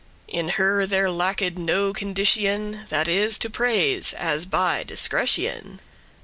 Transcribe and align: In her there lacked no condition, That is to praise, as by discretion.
In 0.27 0.49
her 0.57 0.87
there 0.87 1.11
lacked 1.11 1.59
no 1.59 1.93
condition, 1.93 2.87
That 2.89 3.07
is 3.07 3.37
to 3.37 3.51
praise, 3.51 4.13
as 4.15 4.47
by 4.47 4.81
discretion. 4.81 5.79